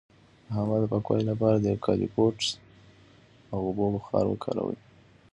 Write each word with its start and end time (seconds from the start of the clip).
د 0.45 0.49
هوا 0.57 0.75
د 0.79 0.83
پاکوالي 0.91 1.25
لپاره 1.31 1.57
د 1.57 1.65
یوکالیپټوس 1.73 2.47
او 3.51 3.59
اوبو 3.67 3.85
بخار 3.95 4.25
وکاروئ 4.29 4.77